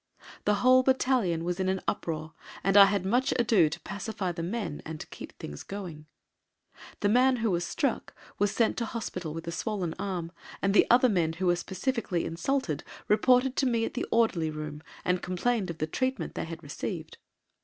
The 0.45 0.55
whole 0.55 0.81
battalion 0.81 1.43
was 1.43 1.59
in 1.59 1.69
an 1.69 1.79
uproar, 1.87 2.33
and 2.63 2.75
I 2.75 2.85
had 2.85 3.05
much 3.05 3.33
ado 3.37 3.69
to 3.69 3.79
pacify 3.81 4.31
the 4.31 4.41
men 4.41 4.81
and 4.83 5.07
keep 5.11 5.31
things 5.37 5.61
going. 5.61 6.07
The 7.01 7.09
man 7.09 7.35
who 7.35 7.51
was 7.51 7.67
struck 7.67 8.15
was 8.39 8.49
sent 8.49 8.77
to 8.77 8.85
Hospital 8.85 9.31
with 9.31 9.47
a 9.47 9.51
swollen 9.51 9.93
arm, 9.99 10.31
and 10.59 10.73
the 10.73 10.87
other 10.89 11.07
men 11.07 11.33
who 11.33 11.45
were 11.45 11.55
specifically 11.55 12.25
insulted 12.25 12.83
reported 13.07 13.55
to 13.57 13.67
me 13.67 13.85
at 13.85 13.93
the 13.93 14.07
orderly 14.09 14.49
room 14.49 14.81
and 15.05 15.21
complained 15.21 15.69
of 15.69 15.77
the 15.77 15.85
treatment 15.85 16.33
they 16.33 16.45
had 16.45 16.63
received. 16.63 17.19